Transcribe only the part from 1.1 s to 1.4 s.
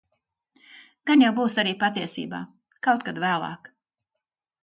jau